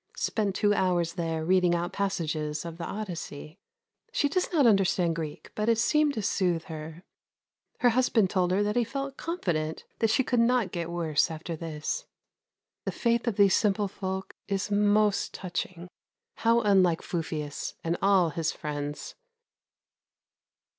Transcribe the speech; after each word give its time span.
Spent 0.17 0.55
two 0.55 0.73
hours 0.73 1.13
there 1.13 1.45
reading 1.45 1.75
out 1.75 1.93
passages 1.93 2.65
of 2.65 2.79
the 2.79 2.85
"Odyssey." 2.89 3.59
She 4.11 4.27
does 4.29 4.51
not 4.51 4.65
understand 4.65 5.15
Greek; 5.15 5.51
but 5.53 5.69
it 5.69 5.77
seemed 5.77 6.15
to 6.15 6.23
soothe 6.23 6.63
her. 6.63 7.03
Her 7.81 7.89
husband 7.89 8.31
told 8.31 8.49
her 8.49 8.63
that 8.63 8.75
he 8.75 8.83
felt 8.83 9.15
confident 9.15 9.83
that 9.99 10.09
she 10.09 10.23
could 10.23 10.39
not 10.39 10.71
get 10.71 10.89
worse 10.89 11.29
after 11.29 11.55
this. 11.55 12.07
The 12.83 12.91
faith 12.91 13.27
of 13.27 13.35
these 13.35 13.55
simple 13.55 13.87
folk 13.87 14.33
is 14.47 14.71
most 14.71 15.35
touching. 15.35 15.87
How 16.37 16.61
unlike 16.61 17.03
Fufius 17.03 17.75
and 17.83 17.95
all 18.01 18.31
his 18.31 18.51
friends. 18.51 19.13